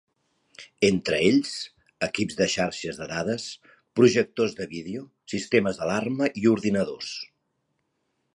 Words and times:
Entre 0.87 1.17
ells, 1.25 1.51
equips 2.07 2.39
de 2.39 2.47
xarxes 2.53 2.97
de 3.01 3.07
dades, 3.11 3.45
projectors 4.01 4.57
de 4.61 4.69
vídeo, 4.75 5.05
sistemes 5.35 5.83
d'alarma 5.83 6.33
i 6.43 6.49
ordinadors. 6.57 7.15